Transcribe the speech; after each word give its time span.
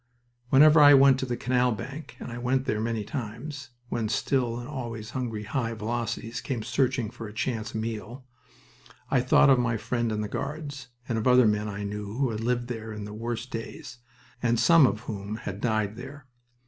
Whenever 0.49 0.79
I 0.81 0.95
went 0.95 1.19
to 1.19 1.27
the 1.27 1.37
canal 1.37 1.71
bank, 1.73 2.17
and 2.19 2.31
I 2.31 2.39
went 2.39 2.65
there 2.65 2.81
many 2.81 3.03
times 3.03 3.69
(when 3.89 4.09
still 4.09 4.57
and 4.57 4.67
always 4.67 5.11
hungry 5.11 5.43
high 5.43 5.75
velocities 5.75 6.41
came 6.41 6.63
searching 6.63 7.11
for 7.11 7.27
a 7.27 7.33
chance 7.33 7.75
meal), 7.75 8.25
I 9.11 9.21
thought 9.21 9.51
of 9.51 9.59
my 9.59 9.77
friend 9.77 10.11
in 10.11 10.21
the 10.21 10.27
Guards, 10.27 10.87
and 11.07 11.19
of 11.19 11.27
other 11.27 11.45
men 11.45 11.67
I 11.67 11.83
knew 11.83 12.17
who 12.17 12.31
had 12.31 12.39
lived 12.39 12.67
there 12.67 12.91
in 12.91 13.05
the 13.05 13.13
worst 13.13 13.51
days, 13.51 13.99
and 14.41 14.59
some 14.59 14.87
of 14.87 15.01
whom 15.01 15.35
had 15.35 15.61
died 15.61 15.97
there. 15.97 16.25